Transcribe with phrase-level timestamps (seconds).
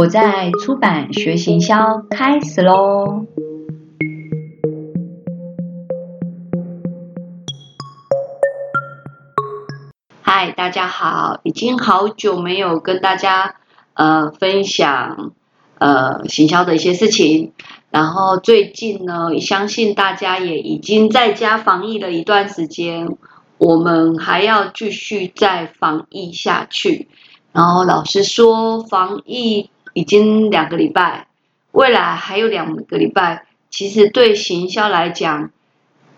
[0.00, 3.26] 我在出版学行销开始喽！
[10.22, 13.56] 嗨，大家好，已经好久没有跟大家
[13.92, 15.32] 呃分享
[15.76, 17.52] 呃行销的一些事情，
[17.90, 23.18] 然后最近呢，相信大家也已经在家防疫了一段时间，
[23.58, 27.10] 我们还要继续再防疫下去。
[27.52, 31.26] 然后老师说，防疫已经两个礼拜，
[31.72, 33.44] 未来还有两个礼拜。
[33.70, 35.50] 其实对行销来讲，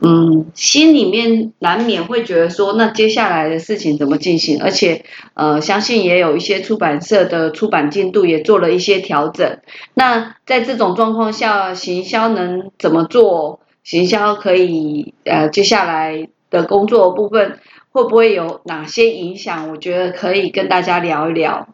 [0.00, 4.60] 嗯，心里面难免会觉得说，那接下来的事情怎么进行？
[4.62, 5.04] 而且，
[5.34, 9.58] 呃，相信也有一些出版社的出版进度也做了一些调整。
[9.94, 13.60] 那在这种状况下，行销能怎么做？
[13.84, 17.58] 行销可以呃，接下来的工作部分。
[17.94, 19.68] 会不会有哪些影响？
[19.68, 21.68] 我觉得可以跟大家聊一聊。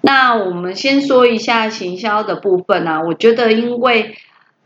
[0.00, 3.02] 那我们先说一下行销的部分啊。
[3.02, 4.16] 我觉得，因为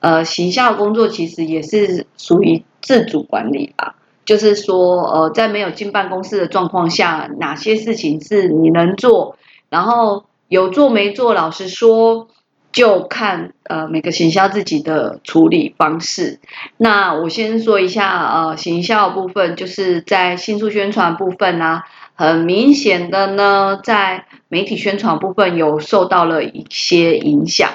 [0.00, 3.94] 呃，行销工作其实也是属于自主管理吧。
[4.24, 9.36] 就是说，呃，在没有进办公室的状况下，哪些事情是你能做，
[9.68, 12.28] 然后有做没做，老实说。
[12.72, 16.40] 就看呃每个行销自己的处理方式。
[16.78, 21.82] 那我先说一下呃行销部分，就是在新书宣传部分呢，
[22.22, 27.70] 很明显的呢，在媒体宣传部分有受到了一些影响。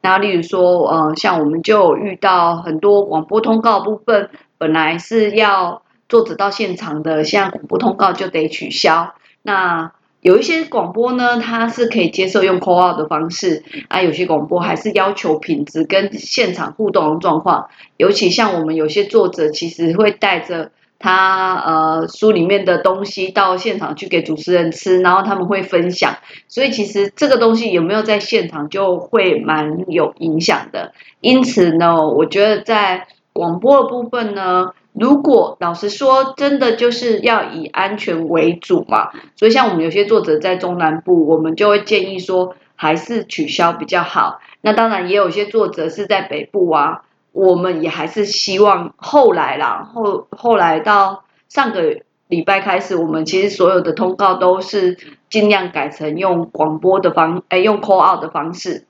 [0.00, 9.12] 那例如说呃像我们就遇到很多广播通告部分，本来是要作者到现场的，现在广播通告就得取消。
[9.42, 17.68] 那有一些广播呢，它是可以接受用 call out 的方式啊，有些广播还是要求品质跟现场互动的状况。
[17.98, 20.70] 尤其像我们有些作者，其实会带着
[21.02, 26.16] 他呃书里面的东西到现场去给主持人吃，然后他们会分享。
[26.48, 30.92] 所以其实这个东西有没有在现场，就会蛮有影响的。
[31.20, 34.70] 因此呢，我觉得在广播的部分呢。
[34.94, 44.40] 如果老实说，真的就是要以安全为主嘛，所以像我们有些作者在中南部，我们就会建议说还是取消比较好。
[44.60, 54.96] 那当然也有些作者是在北部啊，我们也还是希望后来啦，后后来到上个礼拜开始，我们其实所有的通告都是
[55.28, 58.86] 尽量改成用广播的方，哎，用 call out 的方式。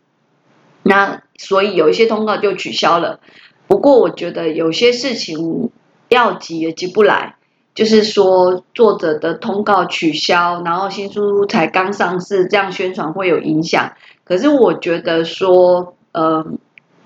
[0.82, 3.20] 那所以有一些通告就取消了。
[3.66, 5.70] 不过我觉得有些事情。
[6.08, 7.36] 要急也急不来，
[7.74, 13.92] 就是说作者的通告取消，然后新书才刚上市，这样宣传会有影响。
[14.22, 16.44] 可是我觉得说，呃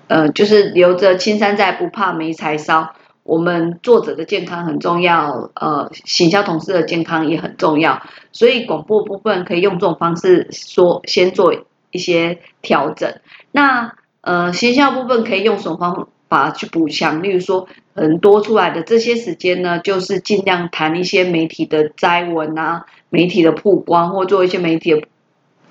[0.07, 2.93] 呃，就是留着青山在，不怕没柴烧。
[3.23, 8.01] 我们作者的健康很重要，呃，行销同事的健康也很重要，
[8.31, 11.53] 所以广播部分可以用这种方式说，先做
[11.91, 13.13] 一些调整。
[13.51, 16.07] 那呃，行销部分可以用什么方？
[16.29, 25.07] 法去补强，例如说很多出来的这些时间呢，就是尽量谈一些媒体的摘文啊，媒体的曝光，或做一些媒体的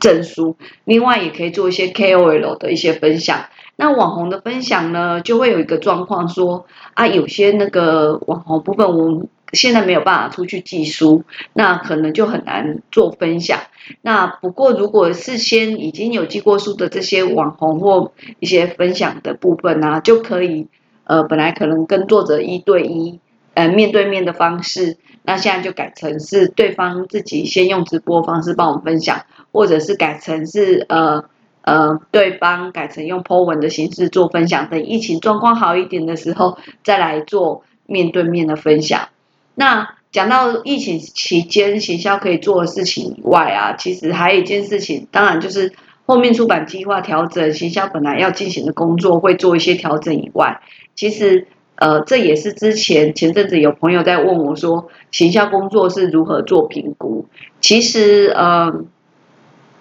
[0.00, 0.56] 证书。
[0.84, 3.44] 另外也可以做一些 KOL 的一些分享。
[3.76, 13.60] 那网红的分享呢，就会有一个状况说啊，有些那个网红部分，我们现在没有办法出去寄书，那可能就很难做分享。
[14.02, 20.66] 那不过，如果事先已经有寄过书的这些网红或一些分享的部分呢，就可以
[21.04, 23.20] 呃，本来可能跟作者一对一
[23.54, 31.24] 呃面对面的方式，那现在就改成是对方自己先用直播方式帮我们分享，或者是改成是呃
[31.66, 39.08] 呃对方改成用 po 文的形式做分享，等疫情状况好一点的时候再来做面对面的分享。
[39.54, 45.72] 那讲到疫情期间行销可以做的事情以外啊，其实还有一件事情，当然就是
[46.06, 50.60] 后面出版计划调整，行销本来要进行的工作会做一些调整以外，
[50.94, 57.26] 其实呃这也是之前前阵子有朋友在问我说，行销工作是如何做评估？
[57.60, 58.72] 其实呃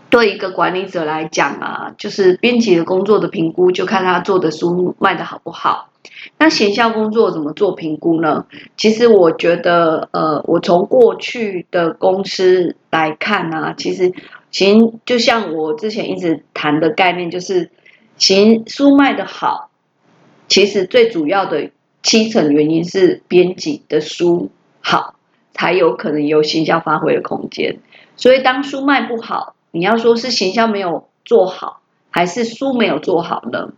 [0.10, 5.90] 对一个管理者来讲啊，就是编辑的工作的评估，就看他做的书卖的好不好。
[6.38, 8.46] 那行销工作怎么做评估呢？
[8.78, 14.14] 其实我觉得，呃，我从过去的公司来看呢，其实
[14.52, 17.72] 行就像我之前一直谈的概念，就是
[18.18, 19.70] 行书卖的好，
[20.48, 21.72] 其实最主要的
[22.04, 25.16] 七成原因是编辑的书好，
[25.54, 27.80] 才有可能有行销发挥的空间。
[28.16, 33.74] 所以当书卖不好，你要说是行销没有做好，还是书没有做好呢？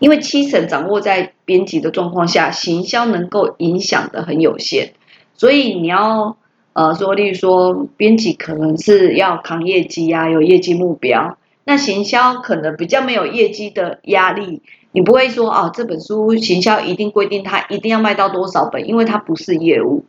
[0.00, 4.94] 因为七成掌握在编辑的状况下，行销能够影响的很有限，
[5.34, 6.36] 所以你要
[6.72, 20.04] 呃说，例如说编辑可能是要扛业绩啊，有业绩目标，那行销可能比较没有业绩的压力，你不会说哦，这本书行销一定规定它一定要卖到多少本，因为它不是业务。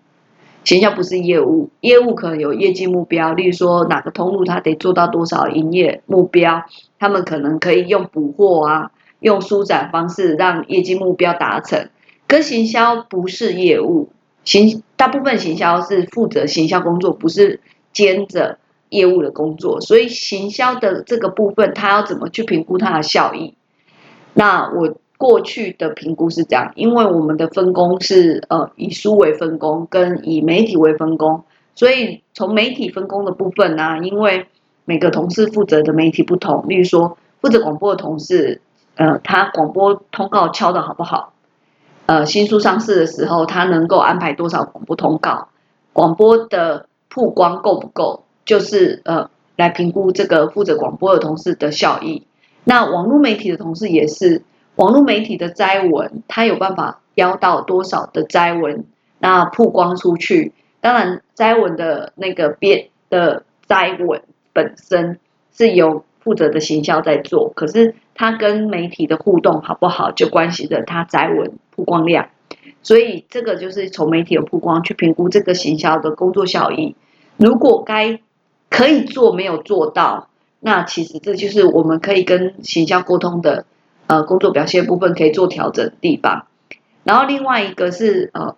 [0.67, 6.65] 行销不是业务，业务可能有业绩目标，例如说哪个通路它得做到多少营业目标，
[6.99, 8.91] 他们可能可以用补货啊，
[9.21, 11.87] 用舒展方式让业绩目标达成。
[12.27, 14.09] 跟行销不是业务，
[14.43, 17.61] 行大部分行销是负责行销工作，不是
[17.93, 18.59] 兼着
[18.89, 23.53] 业务的工作，所以行销的这个部分，它要怎么去评估它的效益？
[24.33, 24.97] 那我。
[25.17, 31.43] 过去的评估是这样，因为我们的分工是呃以书为分工，跟以媒体为分工，
[31.73, 34.45] 所以从媒体分工的部分呢，因为
[34.85, 38.61] 每个同事负责的媒体不同，例如说负责广播的同事，
[38.95, 41.33] 呃，他广播通告敲的好不好？
[42.05, 45.47] 呃，新书上市的时候，他能够安排多少广播通告？
[45.93, 48.23] 广播的曝光够不够？
[48.45, 52.21] 就是呃来评估这个负责广播的同事的效益。
[52.63, 54.43] 那网络媒体的同事也是。
[54.77, 58.85] 网络媒体的摘文，它有办法邀到多少的摘文，
[59.17, 60.53] 那曝光出去。
[60.81, 64.21] 当然，摘文的那个编的摘文
[64.53, 65.19] 本身
[65.51, 72.29] 是由负责的行销在做，可是它跟媒体的互动好不好，就关系着它摘文曝光量。
[72.83, 76.95] 所以这个就是从媒体的曝光去评估这个行销的工作效益。
[77.37, 78.19] 如果该
[78.69, 80.29] 可以做没有做到，
[80.59, 83.65] 那其实这就是我们可以跟行销沟通的。
[84.07, 86.47] 呃，工作表现部分可以做调整的地方，
[87.03, 88.55] 然后另外一个是呃，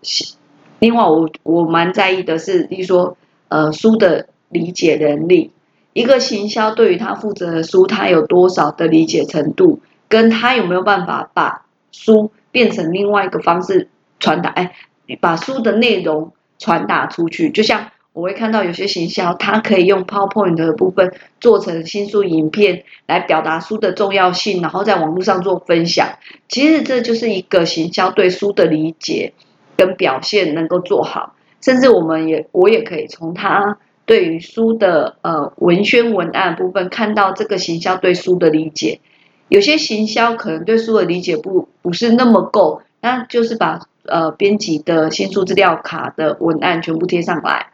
[0.79, 3.17] 另外我我蛮在意的是，你说
[3.47, 5.51] 呃书的理解能力，
[5.93, 14.73] 一个行销对于他负责的书，他有多少的理解程度，跟他有没有办法把书变成另外一个方式传达，哎，
[15.19, 17.89] 把书的内容传达出去，就像。
[18.19, 26.09] 我会看到有些行销，它可以用 PowerPoint 的部分做成新书影片来表达书的重要性，然后在网络上做分享。
[26.49, 29.31] 其实这就是一个行销对书的理解
[29.77, 38.99] 跟表现能够做好，甚至我们也我也可以从他对于书的呃文宣文案部分看到这个行销对书的理解。
[39.47, 47.67] 有些行销可能对书的理解不不是那么够，那就是把呃编辑的新书资料卡的文案全部贴上来。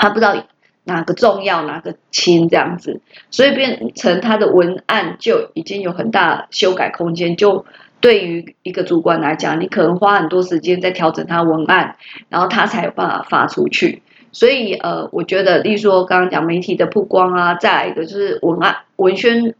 [0.00, 0.34] 他不知道
[0.84, 3.00] 哪个重要哪个轻这样子，
[3.30, 7.36] 所以变成他的文案就已经有很大修改空间。
[7.36, 7.66] 就
[8.00, 11.96] 对于一个主管来讲，你可能花很多时间在调整他文案，
[12.30, 14.02] 然后他才有办法发出去。
[14.32, 19.54] 所以呃，我觉得，例如说刚刚讲媒体的曝光啊，再来一个就是文案文宣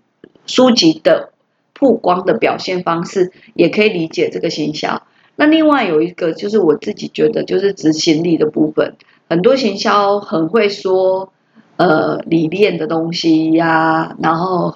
[0.47, 1.33] 书籍的
[1.75, 5.03] 曝光的表现方式，也可以理解这个现象。
[5.37, 8.95] 那另外有一个就是我自己觉得就是执行力的部分。
[9.31, 11.32] 很多行销很会说，
[11.77, 14.75] 呃，理念的东西呀，然后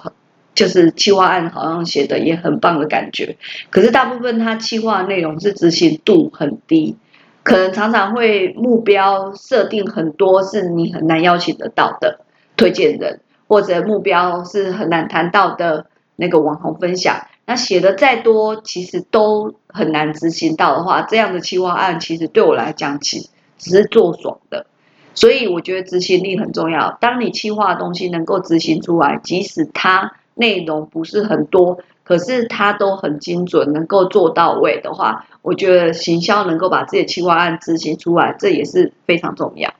[0.53, 3.35] 就是企划案好像写的也很棒的感觉。
[3.69, 6.95] 可是大部分他企划内容是执行度很低，
[7.43, 12.21] 可能常常会目标设定很多是你很难邀请得到的
[12.55, 13.19] 推荐人，
[13.49, 17.27] 或者目标是很难谈到的那个网红分享。
[17.45, 23.29] 那写的再多，其实都很难执行到的话，这样的企划案其实对我来讲，其
[23.65, 24.67] 只是做爽的，
[25.15, 26.95] 所以我觉得执行力很重要。
[27.01, 39.73] 当你企划的东西能够执行出来，即使它内容不是很多，可是它都很精准，能够做到位的话，我觉得行销能够把自己的企划案执行出来，这也是非常重要。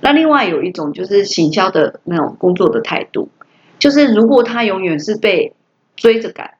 [0.00, 3.30] 那另外有一种就是行销的那种工作的态度，
[3.80, 5.54] 就是如果他永远是被
[5.96, 6.52] 追着赶，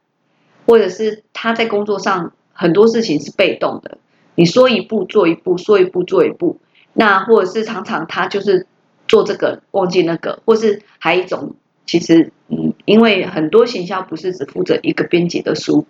[0.67, 3.99] 或者是他在工作上很多事情是被动的。
[4.37, 6.59] 你说一步做一步，说一步做一步，
[6.97, 8.67] 那或者是常常他就是
[9.09, 15.87] 做这个忘记那个，或是还一种，其实嗯，因为很多行销不是只负责一个编辑的书，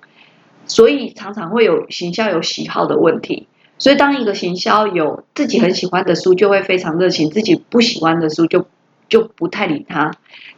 [0.67, 3.47] 所以常常会有行销有喜好的问题。
[3.79, 8.67] 所以当一个行销有自己很喜欢的书，就会非常热情；自己不喜欢的书，就
[9.09, 10.13] 就不太理他。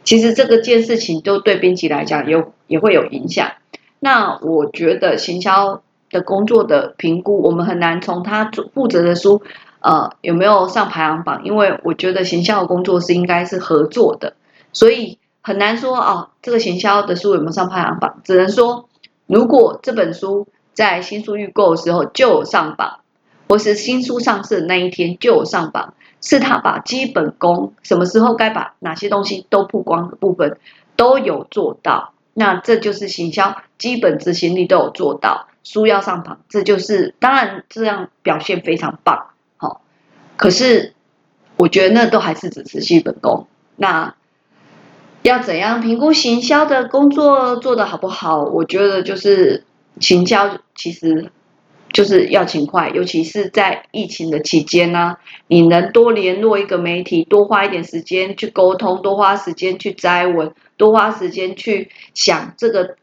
[0.05, 3.51] 其实这个件事情都对编辑来讲有也会有影响。
[3.99, 5.83] 那我觉得行销。
[6.09, 9.41] 的工作的评估，我们很难从他负责的书，
[9.79, 11.43] 呃，有没有上排行榜？
[11.43, 14.33] 因为我觉得行销的工作是应该是合作的，
[14.73, 18.19] 所以很难说哦，这个行销的书有没有上排行榜？
[18.23, 18.89] 只能说，
[19.27, 22.99] 如果这本书在新书预购的时候就有上榜，
[23.47, 30.57] 或是新书上市的那一天就有上榜，是他把基本功，什么时候该把哪些东西都曝光的部分
[30.95, 35.47] 都有做到，那这就是行销基本执行力都有做到。
[35.63, 39.27] 书要上榜，这就是当然这样表现非常棒，
[40.37, 40.93] 可是
[41.57, 43.47] 我觉得那都还是只是基本功。
[43.75, 44.15] 那
[45.23, 48.43] 要怎样评估行销的工作做得好不好？
[48.43, 49.65] 我觉得就是
[49.99, 51.31] 行销其实
[51.91, 55.17] 就是要勤快，尤其是在疫情的期间呢，
[55.47, 62.95] 你能多联络一个媒体，多花一点时间去沟通，多花时间去摘文，多花时间去想这个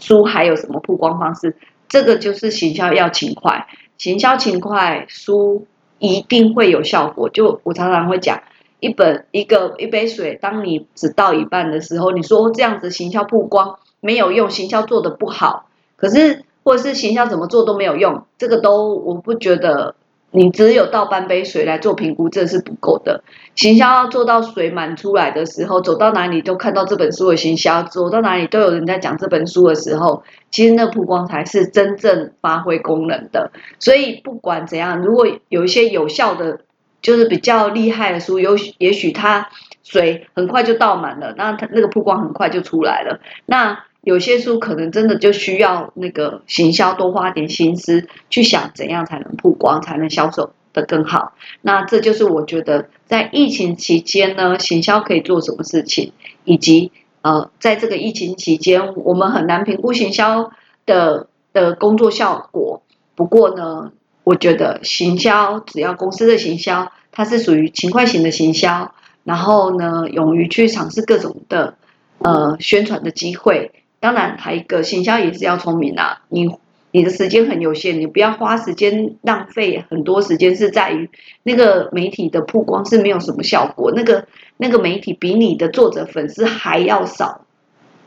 [0.00, 1.56] 书还有什么曝光方式，
[1.88, 3.66] 这个就是行销要勤快，
[3.98, 5.66] 行销勤快，书
[5.98, 7.28] 一定会有效果。
[7.28, 8.42] 就我常常会讲。
[8.80, 19.96] 一本一个一杯水，当你只倒一半的时候，你说这样子行销曝光没有用，行销做的不好，可是或者是行销怎么做都没有用，这个都我不觉得。
[20.38, 23.22] 你只有倒半杯水来做评估，这是不够的。
[23.56, 33.50] 行销要做到水满出来的时候，走到哪里都看到这本书的行销，走到哪里都有人在讲这本书的时候，其实那曝光才是真正发挥功能的。
[33.80, 36.60] 所以不管怎样，如果有一些有效的。
[37.00, 39.48] 就是比较厉害的书，有也许它
[39.84, 43.20] 水很快就倒满了，那它那个曝光很快就出来了。
[43.46, 51.34] 那有些书可能真的就需要那个行销多花点心思去想怎样才能曝光，才能销售的更好。
[51.60, 56.12] 那这就是我觉得在疫情期间呢，行销可以做什么事情，
[56.44, 60.52] 以及呃，在这个疫情期间，我们很难评估行销
[60.86, 62.82] 的的工作效果。
[63.14, 63.92] 不过呢。
[64.24, 68.92] 我觉得行销只要公司的行销，它是属于勤快型的行销，
[69.24, 71.78] 然后呢，勇于去尝试各种的
[72.18, 73.72] 呃宣传的机会。
[74.00, 76.22] 当然，还一个行销也是要聪明啊。
[76.28, 76.48] 你
[76.90, 81.10] 你的时间很有限，你不要花时间浪费很多时间，是在于
[81.42, 83.92] 那个媒体的曝光是没有什么效果。
[83.94, 84.26] 那个
[84.56, 87.46] 那个媒体比你的作者粉丝还要少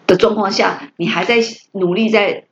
[0.07, 1.37] 的状况下，你还在
[1.71, 2.45] 努力在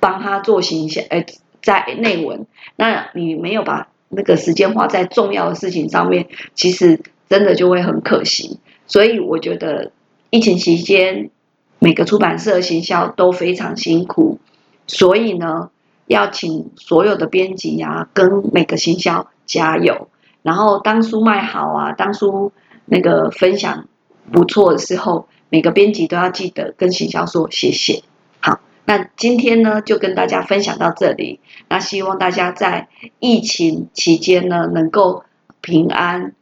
[0.00, 1.24] 帮他做行销，哎。
[1.60, 8.60] 在内文，那你没有把那个时间花在重要的事情上面，其实真的就会很可惜。
[8.86, 9.90] 所以我觉得
[10.30, 11.30] 疫情期间
[11.78, 14.38] 每个出版社行销都非常辛苦，
[14.86, 15.70] 所以呢，
[16.06, 20.08] 要请所有的编辑啊，跟每个行销加油。
[20.42, 22.52] 然后当书卖好啊，当书
[22.86, 23.86] 那个分享
[24.32, 28.02] 不错的时候，每个编辑都要记得跟行销说谢谢。
[28.40, 31.40] 好那今天呢，就跟大家分享到这里。
[31.68, 35.24] 那希望大家在疫情期间呢，能够
[35.60, 36.32] 平安、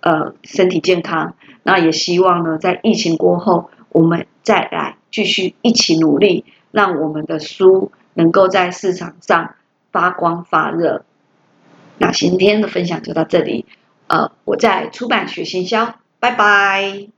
[0.00, 1.34] 呃身体健康。
[1.62, 9.54] 那也希望呢，在疫情过后，我们再来继续一起努力，让我们的书能够在市场上
[9.92, 11.04] 发光发热。
[11.98, 13.66] 那今天的分享就到这里。
[14.08, 17.13] 呃，我在出版学行销，拜拜。